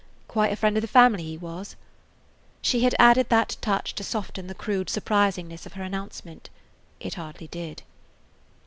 [0.27, 1.75] "Quite a friend of the family he was."
[2.63, 6.49] She had added that touch to soften the crude surprisingness of her announcement.
[6.99, 7.83] It hardly did.